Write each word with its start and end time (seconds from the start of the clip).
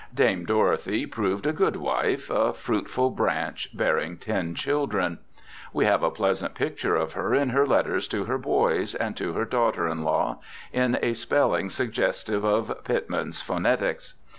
Dame 0.15 0.45
Dorothy 0.45 1.05
proved 1.05 1.45
a 1.45 1.53
good 1.53 1.75
wife, 1.75 2.31
a 2.31 2.53
fruitful 2.53 3.11
branch, 3.11 3.69
bearing 3.71 4.17
ten 4.17 4.55
children. 4.55 5.19
We 5.73 5.85
have 5.85 6.01
a 6.01 6.09
pleasant 6.09 6.55
picture 6.55 6.95
of 6.95 7.11
her 7.13 7.35
in 7.35 7.49
her 7.49 7.67
letters 7.67 8.07
to 8.07 8.23
her 8.25 8.39
boys 8.39 8.95
and 8.95 9.15
to 9.17 9.33
her 9.33 9.45
daughter 9.45 9.87
in 9.87 10.03
law, 10.03 10.39
in 10.73 10.97
a 11.03 11.13
spelling 11.13 11.69
suggestive 11.69 12.43
of 12.43 12.83
Pitman's 12.83 13.41
phonetics. 13.43 14.15